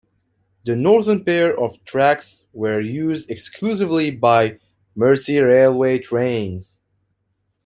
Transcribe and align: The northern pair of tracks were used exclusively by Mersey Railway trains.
The 0.65 0.75
northern 0.75 1.23
pair 1.23 1.55
of 1.55 1.77
tracks 1.85 2.43
were 2.53 2.81
used 2.81 3.29
exclusively 3.29 4.09
by 4.09 4.57
Mersey 4.95 5.37
Railway 5.37 5.99
trains. 5.99 6.81